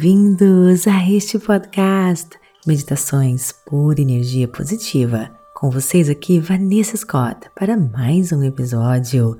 bem-vindos 0.00 0.86
a 0.86 1.06
este 1.10 1.38
podcast 1.38 2.30
Meditações 2.66 3.52
por 3.66 3.98
Energia 3.98 4.48
Positiva. 4.48 5.30
Com 5.54 5.68
vocês 5.70 6.08
aqui, 6.08 6.40
Vanessa 6.40 6.96
Scott, 6.96 7.50
para 7.54 7.76
mais 7.76 8.32
um 8.32 8.42
episódio 8.42 9.36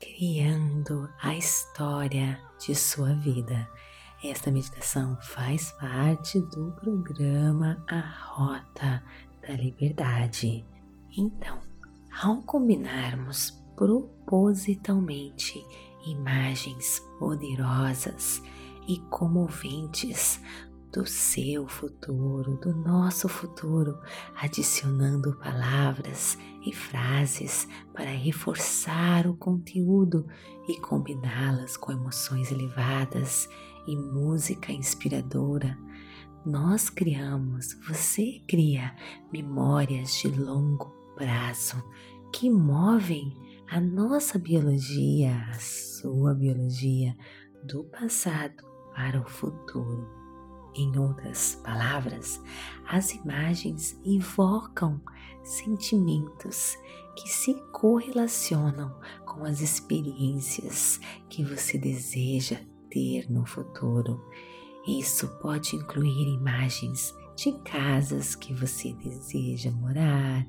Criando 0.00 1.08
a 1.22 1.36
História 1.36 2.36
de 2.58 2.74
Sua 2.74 3.14
Vida. 3.14 3.68
Esta 4.24 4.50
meditação 4.50 5.16
faz 5.22 5.70
parte 5.78 6.40
do 6.40 6.72
programa 6.80 7.80
A 7.88 8.00
Rota 8.34 9.00
da 9.46 9.54
Liberdade. 9.54 10.64
Então, 11.16 11.60
ao 12.24 12.42
combinarmos 12.42 13.52
propositalmente 13.76 15.64
imagens 16.04 17.00
poderosas 17.20 18.42
e 18.86 18.98
comoventes 19.10 20.40
do 20.92 21.04
seu 21.06 21.68
futuro, 21.68 22.56
do 22.56 22.74
nosso 22.74 23.28
futuro, 23.28 23.98
adicionando 24.34 25.36
palavras 25.36 26.38
e 26.64 26.72
frases 26.72 27.68
para 27.92 28.10
reforçar 28.10 29.26
o 29.26 29.36
conteúdo 29.36 30.26
e 30.66 30.80
combiná-las 30.80 31.76
com 31.76 31.92
emoções 31.92 32.50
elevadas 32.50 33.46
e 33.86 33.94
música 33.94 34.72
inspiradora. 34.72 35.78
Nós 36.46 36.88
criamos, 36.88 37.76
você 37.86 38.40
cria 38.48 38.94
memórias 39.30 40.14
de 40.14 40.28
longo 40.28 40.90
prazo 41.14 41.76
que 42.32 42.48
movem 42.48 43.36
a 43.68 43.80
nossa 43.80 44.38
biologia, 44.38 45.44
a 45.50 45.58
sua 45.58 46.34
biologia 46.34 47.14
do 47.64 47.84
passado 47.84 48.75
para 48.96 49.20
o 49.20 49.28
futuro. 49.28 50.08
Em 50.74 50.98
outras 50.98 51.54
palavras, 51.62 52.42
as 52.88 53.12
imagens 53.12 53.98
invocam 54.04 55.00
sentimentos 55.44 56.76
que 57.14 57.28
se 57.28 57.54
correlacionam 57.72 58.98
com 59.24 59.44
as 59.44 59.60
experiências 59.60 60.98
que 61.28 61.44
você 61.44 61.78
deseja 61.78 62.58
ter 62.90 63.30
no 63.30 63.46
futuro. 63.46 64.22
Isso 64.86 65.28
pode 65.40 65.76
incluir 65.76 66.34
imagens 66.34 67.14
de 67.36 67.52
casas 67.64 68.34
que 68.34 68.52
você 68.54 68.92
deseja 68.94 69.70
morar, 69.70 70.46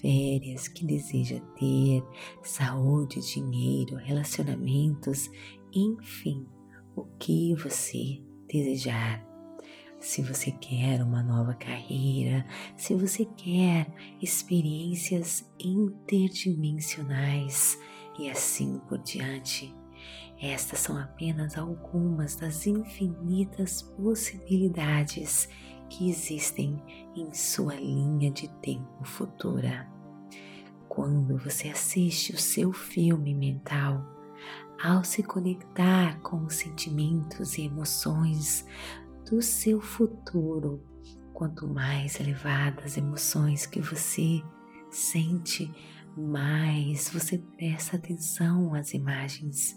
férias 0.00 0.68
que 0.68 0.84
deseja 0.84 1.40
ter, 1.58 2.02
saúde, 2.42 3.20
dinheiro, 3.20 3.96
relacionamentos, 3.96 5.30
enfim, 5.72 6.46
o 7.00 7.08
que 7.18 7.54
você 7.54 8.22
desejar. 8.46 9.26
Se 9.98 10.20
você 10.22 10.50
quer 10.50 11.02
uma 11.02 11.22
nova 11.22 11.54
carreira, 11.54 12.44
se 12.76 12.94
você 12.94 13.24
quer 13.24 13.86
experiências 14.20 15.50
interdimensionais 15.58 17.78
e 18.18 18.28
assim 18.30 18.78
por 18.88 18.98
diante. 18.98 19.74
Estas 20.40 20.80
são 20.80 20.98
apenas 20.98 21.56
algumas 21.58 22.36
das 22.36 22.66
infinitas 22.66 23.82
possibilidades 23.82 25.48
que 25.90 26.08
existem 26.08 26.82
em 27.14 27.30
sua 27.34 27.74
linha 27.74 28.30
de 28.30 28.48
tempo 28.62 29.04
futura. 29.04 29.86
Quando 30.88 31.36
você 31.36 31.68
assiste 31.68 32.32
o 32.32 32.38
seu 32.38 32.72
filme 32.72 33.34
mental, 33.34 34.02
ao 34.82 35.04
se 35.04 35.22
conectar 35.22 36.18
com 36.20 36.44
os 36.44 36.54
sentimentos 36.54 37.58
e 37.58 37.66
emoções 37.66 38.64
do 39.28 39.42
seu 39.42 39.80
futuro, 39.80 40.82
quanto 41.34 41.68
mais 41.68 42.18
elevadas 42.18 42.96
emoções 42.96 43.66
que 43.66 43.80
você 43.80 44.42
sente, 44.90 45.70
mais 46.16 47.10
você 47.10 47.38
presta 47.38 47.96
atenção 47.96 48.74
às 48.74 48.94
imagens 48.94 49.76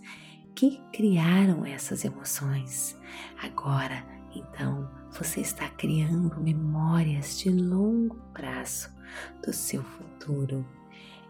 que 0.55 0.81
criaram 0.93 1.65
essas 1.65 2.05
emoções. 2.05 2.97
Agora, 3.41 4.05
então, 4.33 4.89
você 5.11 5.41
está 5.41 5.67
criando 5.69 6.41
memórias 6.41 7.37
de 7.37 7.49
longo 7.49 8.15
prazo 8.33 8.89
do 9.45 9.51
seu 9.51 9.83
futuro 9.83 10.65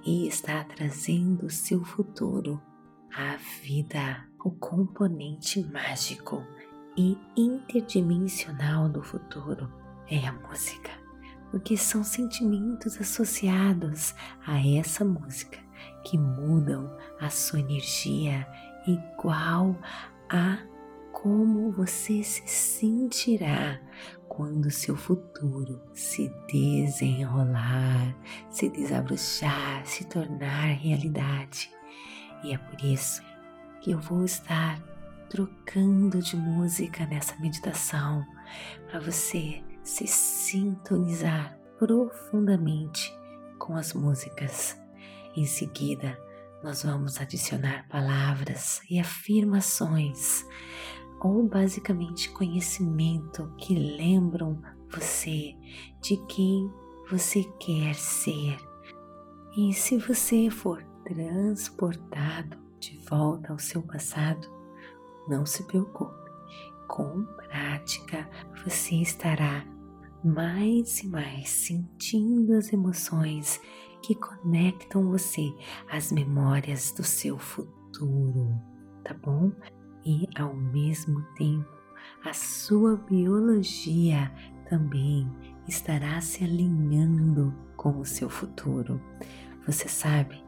e 0.06 0.28
está 0.28 0.64
trazendo 0.64 1.48
o 1.48 1.50
seu 1.50 1.84
futuro 1.84 2.62
à 3.16 3.38
vida, 3.62 4.28
o 4.44 4.52
componente 4.52 5.64
mágico 5.72 6.44
e 6.98 7.18
interdimensional 7.38 8.90
do 8.90 9.04
futuro 9.04 9.72
é 10.10 10.28
a 10.28 10.34
música, 10.34 10.92
porque 11.52 11.78
são 11.78 12.04
sentimentos 12.04 13.00
associados 13.00 14.16
a 14.46 14.60
essa 14.78 15.06
música 15.06 15.60
que 16.04 16.18
mudam 16.18 16.92
a 17.20 17.30
sua 17.30 17.60
energia 17.60 18.48
igual 18.88 19.78
a 20.30 20.58
como 21.12 21.72
você 21.72 22.24
se 22.24 22.46
sentirá 22.48 23.80
quando 24.28 24.72
seu 24.72 24.96
futuro 24.96 25.80
se 25.94 26.30
desenrolar, 26.52 28.16
se 28.50 28.68
desabrochar, 28.68 29.86
se 29.86 30.06
tornar 30.06 30.74
realidade. 30.74 31.72
E 32.44 32.54
é 32.54 32.58
por 32.58 32.84
isso 32.84 33.22
que 33.82 33.92
eu 33.92 34.00
vou 34.00 34.24
estar 34.24 34.82
trocando 35.30 36.22
de 36.22 36.36
música 36.36 37.06
nessa 37.06 37.36
meditação 37.38 38.26
para 38.88 39.00
você 39.00 39.64
se 39.84 40.06
sintonizar 40.08 41.58
profundamente 41.80 43.14
com 43.58 43.76
as 43.76 43.94
músicas. 43.94 44.80
Em 45.36 45.46
seguida, 45.46 46.18
nós 46.64 46.84
vamos 46.84 47.20
adicionar 47.20 47.88
palavras 47.90 48.82
e 48.90 49.00
afirmações 49.00 50.46
ou 51.20 51.48
basicamente 51.48 52.30
conhecimento 52.30 53.54
que 53.58 53.74
lembram 53.76 54.62
você 54.90 55.56
de 56.02 56.18
quem 56.28 56.72
você 57.10 57.44
quer 57.60 57.96
ser. 57.96 58.58
E 59.58 59.74
se 59.74 59.98
você 59.98 60.50
for 60.50 60.84
transportado 61.06 62.58
de 62.80 62.98
volta 63.10 63.52
ao 63.52 63.60
seu 63.60 63.82
passado, 63.82 64.48
não 65.28 65.46
se 65.46 65.64
preocupe. 65.64 66.24
Com 66.88 67.24
prática, 67.24 68.30
você 68.64 68.96
estará 68.96 69.66
mais 70.24 71.00
e 71.00 71.08
mais 71.08 71.50
sentindo 71.50 72.54
as 72.54 72.72
emoções 72.72 73.60
que 74.02 74.16
conectam 74.16 75.10
você 75.10 75.54
às 75.90 76.12
memórias 76.12 76.92
do 76.92 77.04
seu 77.04 77.38
futuro, 77.38 78.54
tá 79.04 79.14
bom? 79.14 79.52
e 80.06 80.28
ao 80.36 80.54
mesmo 80.54 81.22
tempo 81.36 81.68
a 82.26 82.34
sua 82.34 82.98
biologia 82.98 84.32
também 84.70 85.30
estará 85.68 86.20
se 86.22 86.44
alinhando 86.44 87.54
com 87.76 88.00
o 88.00 88.06
seu 88.06 88.30
futuro. 88.30 89.02
Você 89.66 89.88
sabe 89.88 90.44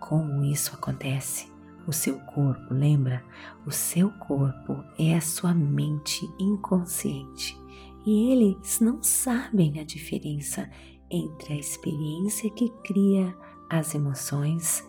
como 0.00 0.44
isso 0.44 0.74
acontece? 0.74 1.50
O 1.86 1.92
seu 1.92 2.18
corpo, 2.20 2.74
lembra? 2.74 3.22
O 3.64 3.70
seu 3.70 4.10
corpo 4.10 4.82
é 4.98 5.14
a 5.14 5.20
sua 5.20 5.54
mente 5.54 6.28
inconsciente 6.38 7.56
e 8.04 8.30
eles 8.30 8.80
não 8.80 9.02
sabem 9.02 9.78
a 9.80 9.84
diferença 9.84 10.70
entre 11.10 11.54
a 11.54 11.58
experiência 11.58 12.50
que 12.50 12.70
cria 12.84 13.36
as 13.68 13.94
emoções 13.94 14.86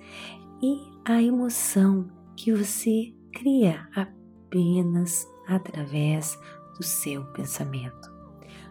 e 0.62 0.88
a 1.06 1.22
emoção 1.22 2.08
que 2.36 2.54
você 2.54 3.14
cria 3.32 3.88
apenas 3.96 5.28
através 5.48 6.40
do 6.76 6.84
seu 6.84 7.24
pensamento. 7.34 8.12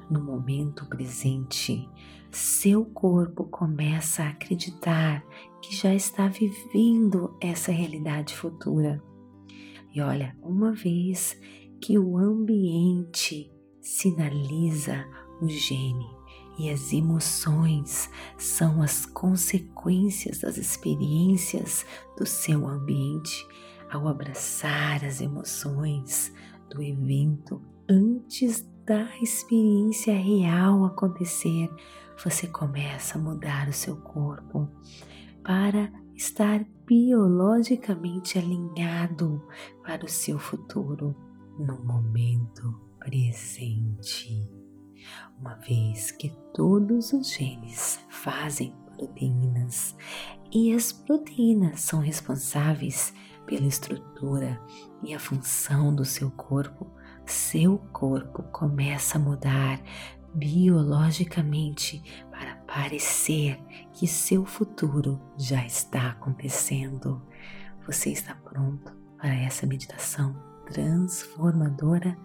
No 0.09 0.23
momento 0.23 0.87
presente, 0.87 1.89
seu 2.31 2.85
corpo 2.85 3.45
começa 3.45 4.23
a 4.23 4.29
acreditar 4.29 5.25
que 5.67 5.75
já 5.75 5.93
está 5.93 6.29
vivendo 6.29 7.37
essa 7.41 7.73
realidade 7.73 8.37
futura. 8.37 9.03
E 9.93 10.01
olha, 10.01 10.37
uma 10.41 10.73
vez 10.73 11.37
que 11.81 11.99
o 11.99 12.17
ambiente 12.17 13.51
sinaliza 13.81 15.05
o 15.43 15.49
gene 15.49 16.07
e 16.57 16.71
as 16.71 16.93
emoções 16.93 18.09
são 18.39 18.81
as 18.81 19.07
consequências 19.07 20.39
das 20.39 20.57
experiências 20.57 21.85
do 22.17 22.25
seu 22.25 22.67
ambiente, 22.67 23.47
ao 23.91 24.07
abraçar 24.07 25.05
as 25.05 25.21
emoções 25.21 26.33
do 26.71 26.81
evento 26.81 27.61
antes 27.89 28.65
da 28.85 29.09
experiência 29.21 30.15
real 30.15 30.85
acontecer, 30.85 31.69
você 32.23 32.47
começa 32.47 33.19
a 33.19 33.21
mudar 33.21 33.69
o 33.69 33.73
seu 33.73 33.97
corpo 33.97 34.69
para 35.47 35.93
estar 36.17 36.67
biologicamente 36.85 38.37
alinhado 38.37 39.41
para 39.85 40.05
o 40.05 40.09
seu 40.09 40.41
futuro 40.41 41.15
no 41.57 41.79
momento 41.85 42.75
presente, 42.99 44.51
uma 45.39 45.55
vez 45.55 46.11
que 46.11 46.31
todos 46.53 47.13
os 47.13 47.33
genes 47.33 48.01
fazem 48.09 48.75
proteínas 48.97 49.97
e 50.53 50.75
as 50.75 50.91
proteínas 50.91 51.81
são 51.81 52.01
responsáveis 52.01 53.15
pela 53.47 53.67
estrutura 53.67 54.61
e 55.05 55.15
a 55.15 55.21
função 55.21 55.95
do 55.95 56.05
seu 56.05 56.29
corpo, 56.33 56.91
seu 57.25 57.79
corpo 57.93 58.43
começa 58.51 59.17
a 59.17 59.21
mudar 59.21 59.81
biologicamente 60.37 62.03
para 62.31 62.57
parecer 62.67 63.59
que 63.93 64.07
seu 64.07 64.45
futuro 64.45 65.21
já 65.39 65.65
está 65.65 66.11
acontecendo. 66.11 67.23
Você 67.87 68.11
está 68.11 68.35
pronto 68.35 68.93
para 69.17 69.35
essa 69.35 69.67
meditação 69.67 70.37
transformadora? 70.67 72.17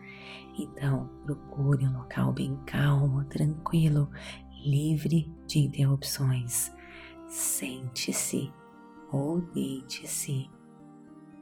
Então, 0.59 1.09
procure 1.23 1.85
um 1.87 1.97
local 1.97 2.33
bem 2.33 2.55
calmo, 2.65 3.23
tranquilo, 3.25 4.11
livre 4.63 5.33
de 5.47 5.59
interrupções. 5.59 6.71
Sente-se 7.29 8.51
ou 9.11 9.41
deite-se. 9.53 10.49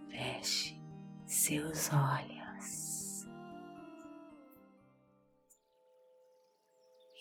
Feche 0.09 0.79
seus 1.25 1.91
olhos. 1.91 2.38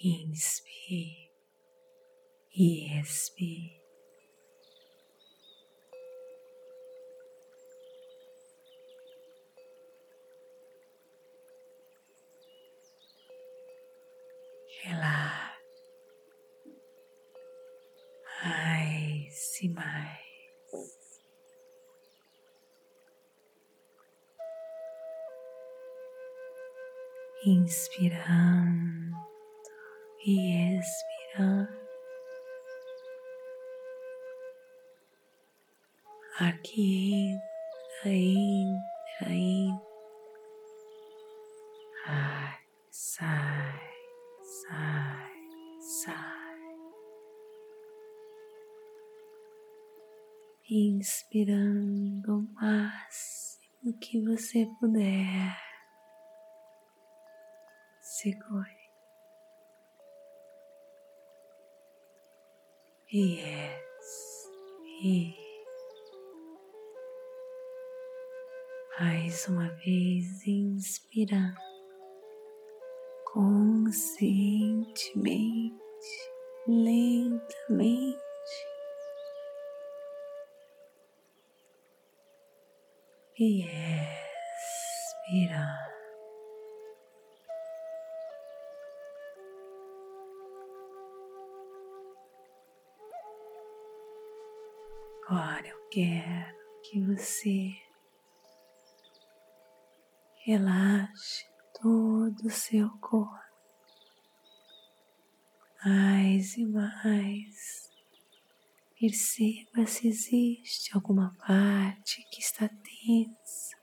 Inspire 0.01 1.29
e 2.55 3.01
expire. 3.01 3.83
Relaxe 14.85 15.59
mais 18.45 19.69
mais. 19.69 20.19
Inspirando 27.45 29.08
e 30.25 30.79
expirando. 30.79 31.79
Ar 36.41 36.57
que 36.63 37.33
entra, 37.33 38.11
entra, 38.11 39.33
entra. 39.33 39.89
Ar 42.07 42.61
sai, 42.91 43.81
sai, 44.43 45.33
sai. 45.81 46.39
Inspirando 50.71 52.39
o 52.39 52.55
máximo 52.55 53.99
que 54.01 54.21
você 54.25 54.65
puder. 54.79 55.57
Segure. 58.01 58.78
E 63.11 63.43
mais 69.01 69.49
uma 69.49 69.71
vez 69.77 70.47
inspirando 70.47 71.57
conscientemente, 73.33 75.81
lentamente. 76.67 78.19
E 83.39 83.65
expirando. 85.31 85.78
Quero 95.91 96.57
que 96.83 97.01
você 97.01 97.73
relaxe 100.45 101.47
todo 101.81 102.47
o 102.47 102.51
seu 102.51 102.89
corpo 102.99 103.49
mais 105.85 106.57
e 106.57 106.67
mais. 106.67 107.89
Perceba 108.99 109.87
se 109.87 110.09
existe 110.09 110.95
alguma 110.95 111.35
parte 111.47 112.23
que 112.31 112.41
está 112.41 112.69
tensa. 112.69 113.77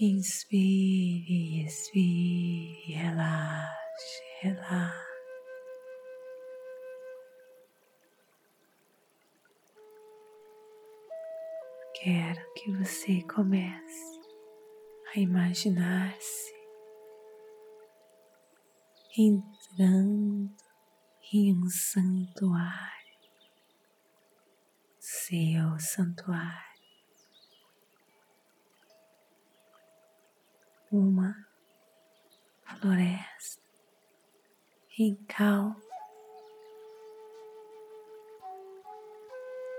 Inspire, 0.00 1.64
expire, 1.64 2.92
relaxe, 2.92 4.22
relaxe. 4.42 5.07
Quero 12.02 12.52
que 12.54 12.70
você 12.70 13.22
comece 13.22 14.20
a 15.12 15.18
imaginar-se 15.18 16.54
entrando 19.16 20.54
em 21.32 21.52
um 21.54 21.68
santuário, 21.68 23.18
seu 25.00 25.78
santuário, 25.80 26.80
uma 30.92 31.34
floresta 32.64 33.62
em 34.96 35.16
calma, 35.26 35.82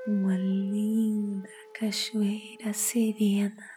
uma 0.06 0.36
linda 0.36 1.59
cachoeira 1.80 2.74
serena. 2.74 3.70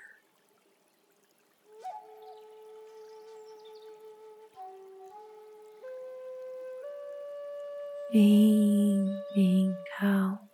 Bem, 8.11 9.05
bem 9.37 9.73
calmo. 9.97 10.51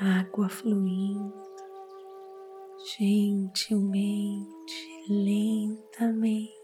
Água 0.00 0.48
fluindo 0.48 1.34
gentilmente, 2.96 4.46
lentamente. 5.08 6.57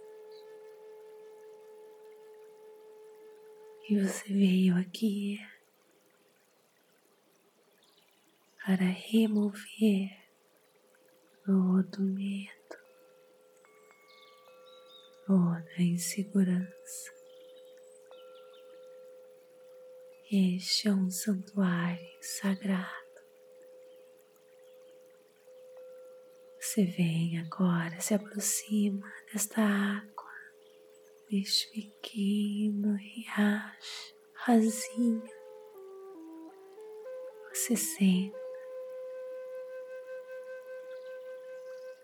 E 3.86 4.00
você 4.00 4.32
veio 4.32 4.78
aqui 4.78 5.38
para 8.64 8.82
remover 8.82 10.10
todo 11.44 12.00
medo, 12.00 12.78
toda 15.26 15.82
insegurança. 15.82 17.12
Este 20.32 20.88
é 20.88 20.92
um 20.94 21.10
santuário 21.10 22.08
sagrado. 22.22 22.88
Você 26.58 26.86
vem 26.86 27.38
agora, 27.38 28.00
se 28.00 28.14
aproxima 28.14 29.12
desta 29.30 29.60
água 29.60 30.13
deste 31.34 31.68
pequeno 31.72 32.94
riacho 32.94 34.14
rasinho. 34.34 35.20
Você 37.52 37.74
senta, 37.74 38.38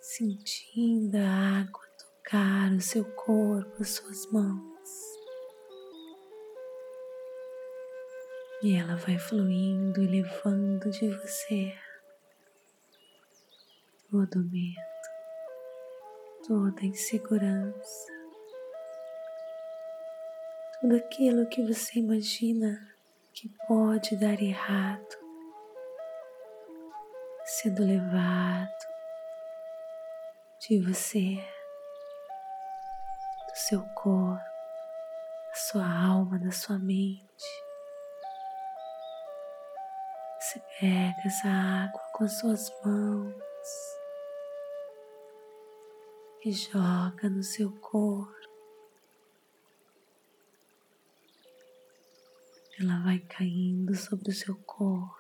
sentindo 0.00 1.16
a 1.16 1.60
água 1.60 1.86
tocar 1.96 2.72
o 2.72 2.80
seu 2.80 3.04
corpo, 3.04 3.80
as 3.80 3.90
suas 3.90 4.26
mãos. 4.32 4.90
E 8.62 8.74
ela 8.74 8.96
vai 8.96 9.16
fluindo 9.16 10.00
levando 10.00 10.90
de 10.90 11.08
você 11.08 11.72
todo 14.10 14.40
medo, 14.50 14.74
toda 16.46 16.84
insegurança, 16.84 18.19
tudo 20.80 20.96
aquilo 20.96 21.46
que 21.46 21.62
você 21.62 21.98
imagina 21.98 22.88
que 23.34 23.50
pode 23.68 24.16
dar 24.16 24.40
errado, 24.40 25.16
sendo 27.44 27.84
levado 27.84 28.70
de 30.60 30.80
você, 30.80 31.36
do 33.46 33.56
seu 33.56 33.82
corpo, 33.94 34.42
da 35.48 35.54
sua 35.54 35.84
alma, 35.84 36.38
da 36.38 36.50
sua 36.50 36.78
mente. 36.78 37.26
Você 40.38 40.62
pega 40.80 41.26
essa 41.26 41.48
água 41.48 42.00
com 42.14 42.24
as 42.24 42.38
suas 42.38 42.72
mãos 42.82 43.34
e 46.42 46.52
joga 46.52 47.28
no 47.28 47.42
seu 47.42 47.70
corpo. 47.80 48.39
Ela 52.80 52.98
vai 53.00 53.18
caindo 53.18 53.94
sobre 53.94 54.30
o 54.30 54.34
seu 54.34 54.56
corpo, 54.56 55.14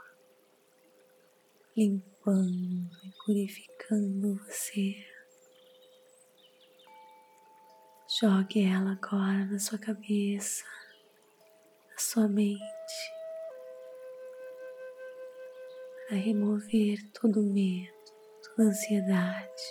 limpando 1.76 2.90
e 3.04 3.12
purificando 3.24 4.36
você. 4.36 5.06
Jogue 8.18 8.64
ela 8.64 8.92
agora 8.92 9.44
na 9.44 9.58
sua 9.58 9.78
cabeça, 9.78 10.64
na 11.90 11.98
sua 11.98 12.28
mente, 12.28 12.60
para 16.08 16.16
remover 16.16 16.98
todo 17.12 17.42
medo, 17.42 17.92
toda 18.42 18.70
ansiedade, 18.70 19.62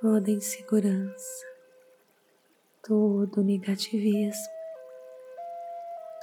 toda 0.00 0.30
insegurança, 0.30 1.46
todo 2.82 3.44
negativismo 3.44 4.59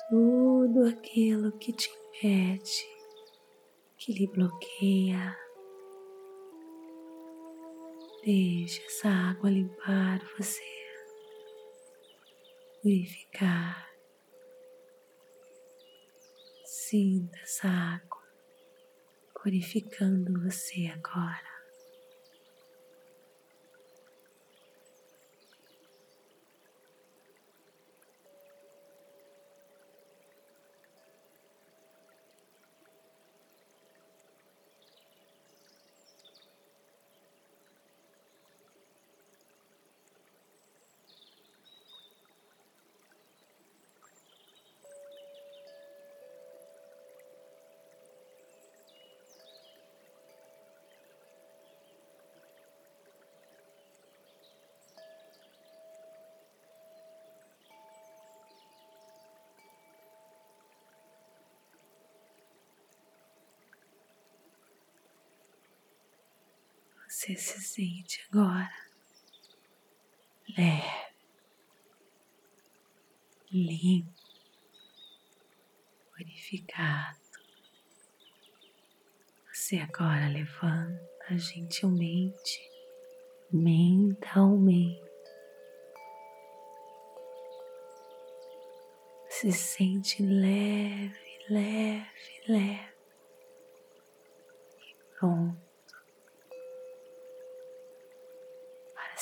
tudo 0.09 0.87
aquilo 0.87 1.51
que 1.57 1.73
te 1.73 1.89
impede, 1.89 2.87
que 3.97 4.13
lhe 4.13 4.27
bloqueia. 4.27 5.37
Deixe 8.23 8.83
essa 8.85 9.09
água 9.09 9.49
limpar 9.49 10.21
você, 10.37 10.63
purificar. 12.81 13.87
Sinta 16.65 17.37
essa 17.39 17.67
água 17.67 18.17
purificando 19.33 20.41
você 20.41 20.87
agora. 20.87 21.56
Você 67.07 67.35
se 67.37 67.61
sente 67.61 68.21
agora 68.29 68.69
leve, 70.57 71.13
limpo, 73.49 74.11
purificado. 76.11 77.17
Você 79.53 79.77
agora 79.77 80.27
levanta 80.27 81.37
gentilmente, 81.37 82.59
mentalmente. 83.51 85.07
Se 89.29 89.51
sente 89.53 90.21
leve, 90.23 91.45
leve, 91.49 92.41
leve. 92.47 92.97
E 94.81 94.95
pronto 95.17 95.66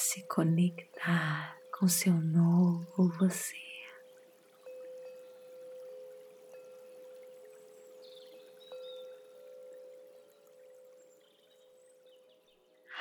se 0.05 0.21
conectar 0.27 1.57
com 1.71 1.87
seu 1.87 2.13
novo 2.13 3.11
você. 3.17 3.57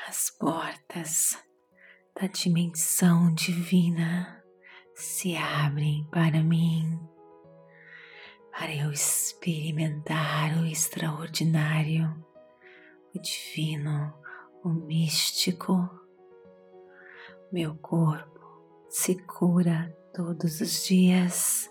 As 0.08 0.30
portas 0.30 1.38
da 2.18 2.26
dimensão 2.26 3.34
divina 3.34 4.42
se 4.94 5.36
abrem 5.36 6.08
para 6.10 6.42
mim, 6.42 6.98
para 8.50 8.74
eu 8.74 8.90
experimentar 8.90 10.56
o 10.58 10.64
extraordinário, 10.64 12.24
o 13.14 13.18
divino, 13.20 14.14
o 14.62 14.70
místico 14.70 16.03
meu 17.54 17.76
corpo 17.76 18.40
se 18.88 19.14
cura 19.14 19.96
todos 20.12 20.60
os 20.60 20.84
dias. 20.84 21.70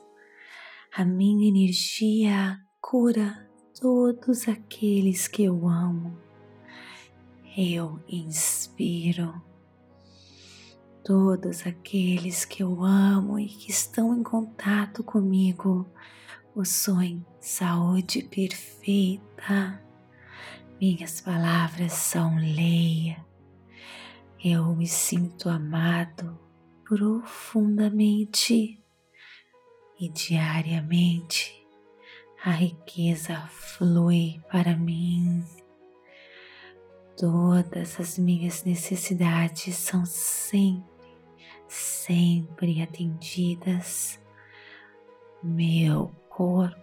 A 0.96 1.04
minha 1.04 1.46
energia 1.46 2.58
cura 2.80 3.52
todos 3.82 4.48
aqueles 4.48 5.28
que 5.28 5.44
eu 5.44 5.68
amo. 5.68 6.18
Eu 7.58 8.00
inspiro 8.08 9.44
todos 11.04 11.68
aqueles 11.68 12.46
que 12.46 12.64
eu 12.64 12.82
amo 12.82 13.38
e 13.38 13.48
que 13.48 13.70
estão 13.70 14.18
em 14.18 14.24
contato 14.24 15.04
comigo 15.04 15.86
possuem 16.54 17.26
saúde 17.42 18.24
perfeita. 18.24 19.84
Minhas 20.80 21.20
palavras 21.20 21.92
são 21.92 22.38
lei 22.38 23.18
eu 24.44 24.76
me 24.76 24.86
sinto 24.86 25.48
amado 25.48 26.38
profundamente 26.84 28.78
e 29.98 30.10
diariamente 30.10 31.66
a 32.44 32.52
riqueza 32.52 33.40
flui 33.48 34.42
para 34.52 34.76
mim. 34.76 35.46
Todas 37.16 37.98
as 38.02 38.18
minhas 38.18 38.66
necessidades 38.66 39.78
são 39.78 40.06
sempre, 40.06 41.16
sempre 41.70 42.82
atendidas. 42.82 44.20
Meu 45.42 46.14
corpo 46.28 46.76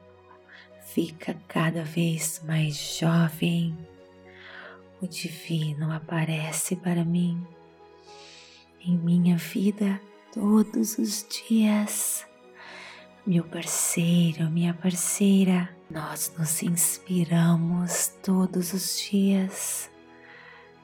fica 0.81 1.35
cada 1.47 1.85
vez 1.85 2.43
mais 2.43 2.75
jovem 2.99 3.77
o 5.01 5.07
divino 5.07 5.93
aparece 5.93 6.75
para 6.77 7.05
mim 7.05 7.41
em 8.85 8.99
minha 8.99 9.37
vida 9.37 10.01
todos 10.33 10.99
os 10.99 11.25
dias. 11.29 12.27
Meu 13.27 13.45
parceiro, 13.45 14.51
minha 14.51 14.73
parceira, 14.75 15.69
nós 15.91 16.33
nos 16.39 16.63
inspiramos 16.63 18.15
todos 18.23 18.73
os 18.73 18.99
dias. 19.11 19.91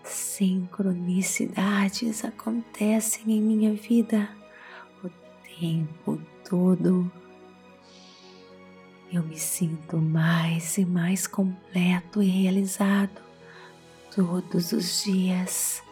Sincronicidades 0.05 2.25
acontecem 2.25 3.33
em 3.33 3.41
minha 3.41 3.73
vida 3.75 4.29
o 5.03 5.09
tempo 5.59 6.21
todo. 6.49 7.11
Eu 9.13 9.23
me 9.23 9.39
sinto 9.39 9.99
mais 9.99 10.79
e 10.79 10.85
mais 10.85 11.27
completo 11.27 12.23
e 12.23 12.29
realizado 12.29 13.26
Todos 14.17 14.73
os 14.73 15.05
dias 15.05 15.83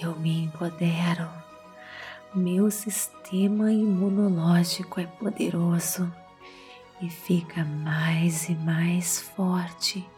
eu 0.00 0.14
me 0.14 0.44
empodero. 0.44 1.28
Meu 2.32 2.70
sistema 2.70 3.72
imunológico 3.72 5.00
é 5.00 5.06
poderoso 5.06 6.14
e 7.02 7.10
fica 7.10 7.64
mais 7.64 8.48
e 8.48 8.54
mais 8.54 9.18
forte. 9.20 10.08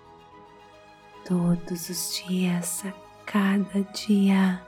Todos 1.26 1.88
os 1.88 2.22
dias, 2.22 2.84
a 2.84 2.92
cada 3.24 3.82
dia, 3.94 4.62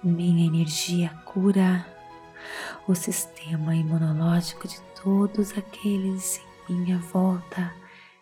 minha 0.00 0.46
energia 0.46 1.08
cura, 1.24 1.84
o 2.86 2.94
sistema 2.94 3.74
imunológico 3.74 4.68
de 4.68 4.80
todos 5.02 5.58
aqueles 5.58 6.40
em 6.70 6.74
minha 6.74 7.00
volta 7.00 7.74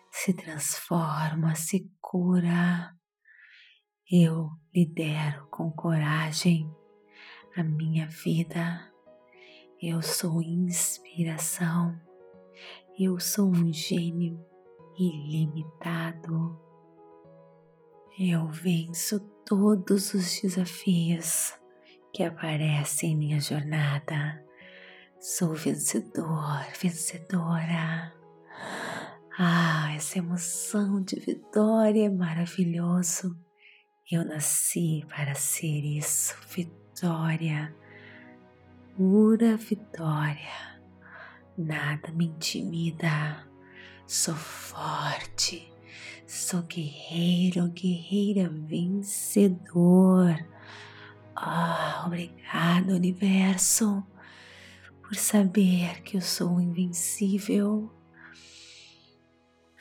se 0.09 0.33
transforma, 0.33 1.53
se 1.53 1.87
cura. 2.01 2.96
Eu 4.09 4.49
lidero 4.73 5.45
com 5.51 5.69
coragem 5.69 6.73
a 7.57 7.61
minha 7.61 8.07
vida. 8.07 8.89
Eu 9.81 10.01
sou 10.01 10.41
inspiração. 10.41 11.99
Eu 12.97 13.19
sou 13.19 13.49
um 13.49 13.73
gênio 13.73 14.39
ilimitado. 14.97 16.57
Eu 18.17 18.47
venço 18.47 19.19
todos 19.45 20.13
os 20.13 20.39
desafios 20.39 21.53
que 22.13 22.23
aparecem 22.23 23.11
em 23.11 23.17
minha 23.17 23.41
jornada. 23.41 24.41
Sou 25.19 25.53
vencedor, 25.53 26.65
vencedora. 26.81 28.13
Ah, 29.37 29.93
essa 29.93 30.17
emoção 30.17 31.03
de 31.03 31.19
vitória 31.19 32.05
é 32.05 32.09
maravilhoso. 32.09 33.46
Eu 34.09 34.23
nasci 34.23 35.05
para 35.09 35.35
ser 35.35 35.83
isso, 35.83 36.33
vitória, 36.47 37.75
pura 38.95 39.57
vitória. 39.57 40.79
Nada 41.57 42.09
me 42.13 42.27
intimida. 42.27 43.45
Sou 44.07 44.33
forte, 44.33 45.69
sou 46.25 46.61
guerreiro, 46.61 47.67
guerreira 47.67 48.47
vencedor. 48.47 50.37
Ah, 51.35 52.05
obrigado, 52.07 52.93
universo, 52.93 54.01
por 55.01 55.15
saber 55.15 56.01
que 56.03 56.15
eu 56.15 56.21
sou 56.21 56.61
invencível. 56.61 57.96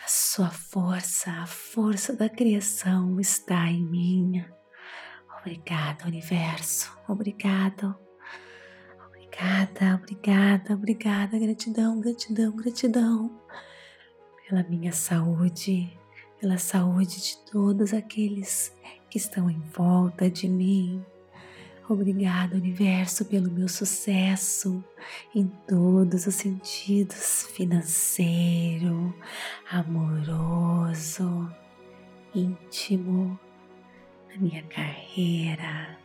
A 0.07 0.09
sua 0.09 0.51
força, 0.51 1.33
a 1.33 1.47
força 1.47 2.13
da 2.13 2.29
criação 2.29 3.19
está 3.19 3.69
em 3.69 3.83
mim. 3.83 4.45
Obrigada, 5.41 6.07
universo. 6.07 6.97
Obrigado. 7.09 7.93
Obrigada, 9.05 9.97
obrigada, 9.97 10.75
obrigada. 10.75 11.37
Gratidão, 11.37 12.01
gratidão, 12.01 12.55
gratidão 12.55 13.41
pela 14.49 14.63
minha 14.63 14.93
saúde, 14.93 15.93
pela 16.41 16.57
saúde 16.57 17.21
de 17.21 17.39
todos 17.51 17.93
aqueles 17.93 18.73
que 19.11 19.19
estão 19.19 19.51
em 19.51 19.59
volta 19.59 20.31
de 20.31 20.49
mim. 20.49 21.05
Obrigado, 21.89 22.55
universo, 22.55 23.25
pelo 23.25 23.49
meu 23.49 23.69
sucesso 23.69 24.85
em 25.33 25.47
todos 25.69 26.27
os 26.27 26.35
sentidos 26.35 27.47
financeiro, 27.53 29.15
amoroso, 29.70 31.50
íntimo, 32.35 33.38
na 34.28 34.37
minha 34.38 34.62
carreira. 34.64 35.99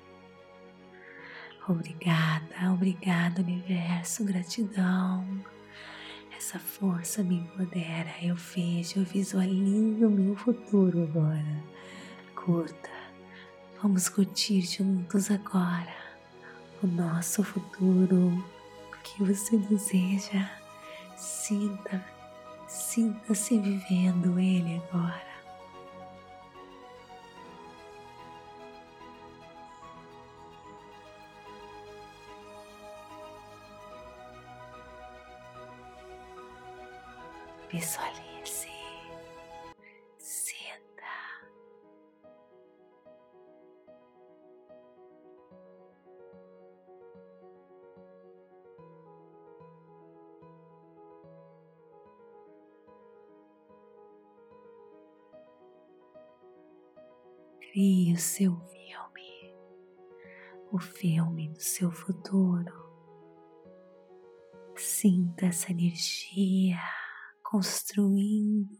Obrigada, 1.67 2.71
obrigada, 2.73 3.41
universo, 3.41 4.25
gratidão. 4.25 5.25
Essa 6.35 6.57
força 6.59 7.23
me 7.23 7.37
empodera, 7.37 8.11
eu 8.21 8.35
vejo, 8.35 8.99
eu 8.99 9.05
visualizo 9.05 10.07
o 10.07 10.09
meu 10.09 10.35
futuro 10.35 11.03
agora. 11.03 11.63
Curta 12.35 13.01
Vamos 13.81 14.07
curtir 14.09 14.61
juntos 14.61 15.31
agora 15.31 15.95
o 16.83 16.87
nosso 16.87 17.43
futuro, 17.43 18.27
o 18.93 18.97
que 19.01 19.23
você 19.23 19.57
deseja. 19.57 20.47
Sinta, 21.17 22.05
sinta-se 22.71 23.59
vivendo 23.59 24.39
ele 24.39 24.81
agora. 24.89 25.31
Visualize. 37.69 38.30
Crie 57.71 58.13
o 58.13 58.17
seu 58.17 58.59
filme, 58.67 59.55
o 60.73 60.77
filme 60.77 61.47
do 61.47 61.61
seu 61.61 61.89
futuro. 61.89 62.91
Sinta 64.75 65.45
essa 65.45 65.71
energia 65.71 66.77
construindo, 67.41 68.77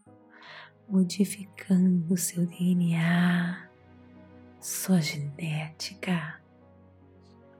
modificando 0.86 2.12
o 2.12 2.18
seu 2.18 2.44
DNA, 2.44 3.70
sua 4.60 5.00
genética, 5.00 6.42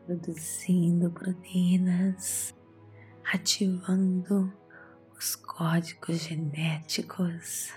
produzindo 0.05 1.11
proteínas, 1.13 2.55
ativando 3.33 4.53
os 5.17 5.35
códigos 5.35 6.25
genéticos, 6.25 7.73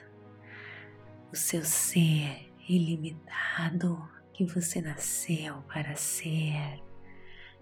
o 1.31 1.35
seu 1.37 1.63
ser 1.63 2.53
ilimitado 2.67 4.09
que 4.33 4.45
você 4.45 4.81
nasceu 4.81 5.61
para 5.63 5.95
ser. 5.95 6.81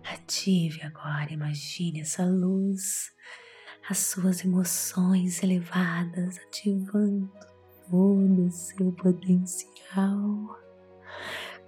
Ative 0.03 0.81
agora, 0.81 1.31
imagine 1.31 2.01
essa 2.01 2.25
luz, 2.25 3.13
as 3.89 3.99
suas 3.99 4.43
emoções 4.43 5.41
elevadas, 5.43 6.39
ativando 6.39 7.31
todo 7.89 8.45
o 8.45 8.51
seu 8.51 8.91
potencial, 8.91 10.59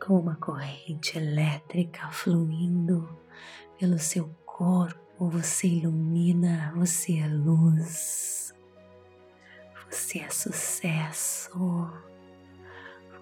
com 0.06 0.20
uma 0.20 0.36
corrente 0.36 1.18
elétrica 1.18 2.10
fluindo 2.12 3.08
pelo 3.80 3.98
seu 4.00 4.28
corpo. 4.46 5.30
Você 5.30 5.68
ilumina, 5.68 6.74
você 6.76 7.20
é 7.20 7.28
luz, 7.28 8.54
você 9.90 10.20
é 10.20 10.30
sucesso. 10.30 12.06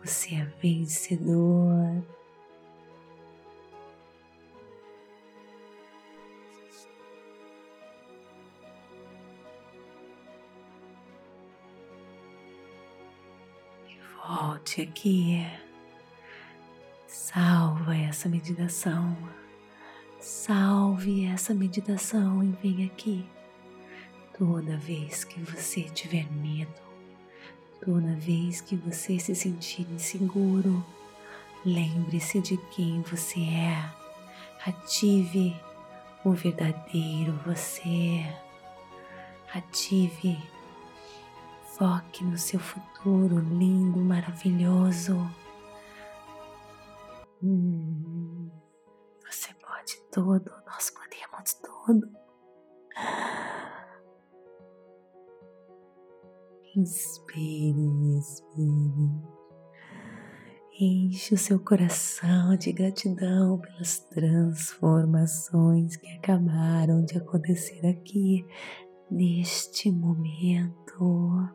Você 0.04 0.36
é 0.36 0.44
vencedor. 0.62 2.04
Volte 14.28 14.82
aqui. 14.82 15.46
Salva 17.08 17.96
essa 17.96 18.28
meditação. 18.28 19.16
Salve 20.20 21.26
essa 21.28 21.54
meditação 21.54 22.44
e 22.44 22.52
vem 22.62 22.86
aqui. 22.86 23.26
Toda 24.38 24.76
vez 24.76 25.24
que 25.24 25.40
você 25.40 25.84
tiver 25.84 26.30
medo, 26.30 26.93
Toda 27.84 28.16
vez 28.16 28.62
que 28.62 28.78
você 28.78 29.20
se 29.20 29.36
sentir 29.36 29.86
inseguro, 29.92 30.86
lembre-se 31.66 32.40
de 32.40 32.56
quem 32.72 33.02
você 33.02 33.42
é. 33.42 33.92
Ative 34.66 35.54
o 36.24 36.32
verdadeiro 36.32 37.34
você. 37.46 38.24
Ative. 39.54 40.42
Foque 41.78 42.24
no 42.24 42.38
seu 42.38 42.60
futuro 42.60 43.40
lindo, 43.40 44.00
maravilhoso. 44.00 45.30
Hum, 47.44 48.50
você 49.26 49.54
pode 49.56 50.02
tudo, 50.10 50.54
nós 50.66 50.90
podemos 50.90 51.54
tudo. 51.56 52.10
Inspire, 56.76 58.18
expire. 58.18 59.34
Enche 60.80 61.36
o 61.36 61.38
seu 61.38 61.60
coração 61.60 62.58
de 62.58 62.72
gratidão 62.72 63.60
pelas 63.60 64.00
transformações 64.00 65.96
que 65.98 66.08
acabaram 66.14 67.06
de 67.06 67.16
acontecer 67.16 67.86
aqui 67.86 68.44
neste 69.12 69.92
momento. 69.92 71.48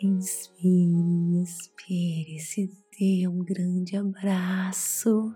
Inspire, 0.00 1.42
expire, 1.42 2.38
se 2.38 2.70
dê 2.96 3.26
um 3.26 3.42
grande 3.42 3.96
abraço. 3.96 5.34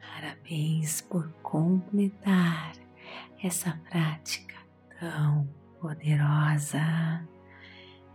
Parabéns 0.00 1.02
por 1.02 1.30
completar 1.42 2.72
essa 3.44 3.78
prática 3.90 4.54
tão 4.98 5.46
poderosa. 5.78 6.80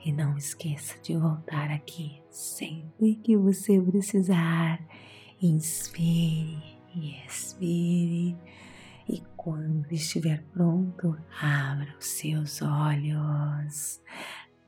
E 0.06 0.12
não 0.12 0.38
esqueça 0.38 1.00
de 1.02 1.18
voltar 1.18 1.72
aqui 1.72 2.22
sempre 2.30 3.16
que 3.16 3.36
você 3.36 3.82
precisar. 3.82 4.80
Inspire 5.42 6.78
e 6.94 7.16
expire. 7.26 8.38
E 9.10 9.24
quando 9.36 9.92
estiver 9.92 10.44
pronto, 10.54 11.18
abra 11.42 11.96
os 11.98 12.06
seus 12.06 12.62
olhos. 12.62 14.00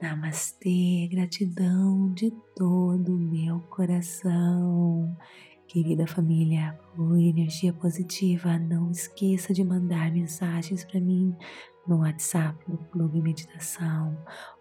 Namastê, 0.01 1.07
gratidão 1.11 2.11
de 2.15 2.31
todo 2.55 3.15
o 3.15 3.19
meu 3.19 3.59
coração. 3.69 5.15
Querida 5.67 6.07
família, 6.07 6.79
por 6.95 7.15
energia 7.15 7.73
positiva, 7.73 8.57
não 8.57 8.89
esqueça 8.89 9.53
de 9.53 9.63
mandar 9.63 10.11
mensagens 10.11 10.83
para 10.83 10.99
mim 10.99 11.35
no 11.87 11.99
WhatsApp 11.99 12.57
do 12.67 12.77
Clube 12.91 13.21
Meditação 13.21 14.17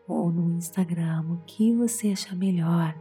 ou 0.06 0.30
no 0.30 0.56
Instagram, 0.56 1.24
o 1.28 1.36
que 1.46 1.74
você 1.74 2.12
achar 2.12 2.36
melhor. 2.36 2.94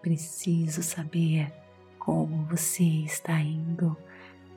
Preciso 0.00 0.82
saber 0.82 1.52
como 1.98 2.44
você 2.46 2.82
está 2.82 3.40
indo 3.40 3.96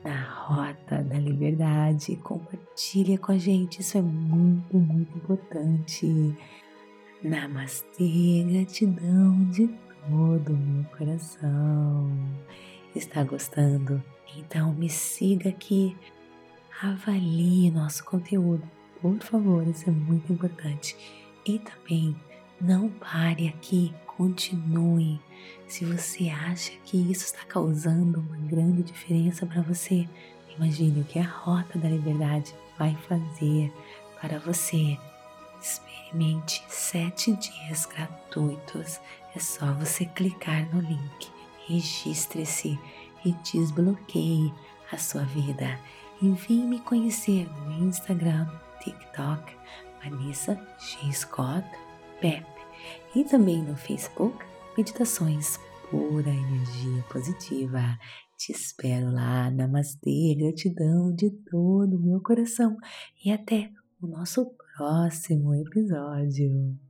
na 0.02 0.22
rota 0.22 1.02
da 1.02 1.18
liberdade. 1.18 2.16
Compartilha 2.16 3.18
com 3.18 3.32
a 3.32 3.38
gente, 3.38 3.80
isso 3.80 3.98
é 3.98 4.02
muito, 4.02 4.76
muito 4.76 5.16
importante. 5.16 6.36
Namastê, 7.22 8.44
gratidão 8.48 9.44
de 9.50 9.68
todo 10.08 10.52
o 10.52 10.56
meu 10.56 10.84
coração. 10.96 12.10
Está 12.94 13.22
gostando? 13.24 14.02
Então 14.36 14.72
me 14.74 14.88
siga 14.88 15.50
aqui, 15.50 15.96
avalie 16.82 17.70
nosso 17.70 18.04
conteúdo, 18.04 18.62
por 19.00 19.18
favor, 19.18 19.66
isso 19.66 19.88
é 19.88 19.92
muito 19.92 20.32
importante. 20.32 20.96
E 21.44 21.58
também 21.58 22.16
não 22.60 22.88
pare 22.88 23.48
aqui, 23.48 23.94
continue. 24.06 25.20
Se 25.66 25.84
você 25.84 26.28
acha 26.28 26.72
que 26.84 26.96
isso 27.10 27.24
está 27.24 27.44
causando 27.44 28.20
uma 28.20 28.36
grande 28.36 28.82
diferença 28.82 29.46
para 29.46 29.62
você, 29.62 30.08
imagine 30.56 31.00
o 31.00 31.04
que 31.04 31.18
a 31.18 31.26
Rota 31.26 31.78
da 31.78 31.88
Liberdade 31.88 32.54
vai 32.78 32.96
fazer 33.08 33.72
para 34.20 34.38
você. 34.38 34.98
Experimente 35.60 36.62
sete 36.68 37.32
dias 37.32 37.86
gratuitos. 37.86 39.00
É 39.34 39.38
só 39.38 39.72
você 39.72 40.06
clicar 40.06 40.66
no 40.74 40.80
link 40.80 41.36
registre-se 41.66 42.78
e 43.24 43.32
desbloqueie 43.32 44.52
a 44.90 44.96
sua 44.96 45.22
vida. 45.22 45.78
Envie 46.22 46.62
me 46.62 46.80
conhecer 46.80 47.46
no 47.64 47.88
Instagram, 47.88 48.48
TikTok, 48.86 49.42
Vanessa 50.02 50.54
G. 50.78 51.12
Scott 51.12 51.66
Pep 52.20 52.46
e 53.16 53.24
também 53.24 53.62
no 53.62 53.76
Facebook, 53.76 54.44
Meditações 54.78 55.58
Pura 55.90 56.30
Energia 56.30 57.02
Positiva. 57.10 57.98
Te 58.36 58.52
espero 58.52 59.10
lá, 59.10 59.50
Namastê, 59.50 60.36
gratidão 60.38 61.12
de 61.12 61.30
todo 61.50 61.96
o 61.96 62.00
meu 62.00 62.20
coração 62.20 62.76
e 63.24 63.32
até 63.32 63.72
o 64.00 64.06
nosso 64.06 64.54
próximo 64.76 65.54
episódio. 65.54 66.85